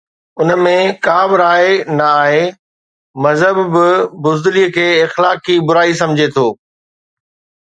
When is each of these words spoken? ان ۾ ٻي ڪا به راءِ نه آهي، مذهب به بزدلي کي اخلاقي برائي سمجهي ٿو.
ان 0.39 0.51
۾ 0.67 0.69
ٻي 0.75 0.77
ڪا 1.05 1.19
به 1.29 1.35
راءِ 1.41 1.65
نه 1.97 2.05
آهي، 2.21 2.41
مذهب 3.25 3.57
به 3.75 3.89
بزدلي 4.27 4.65
کي 4.79 4.87
اخلاقي 5.05 5.55
برائي 5.69 5.93
سمجهي 6.01 6.29
ٿو. 6.39 6.47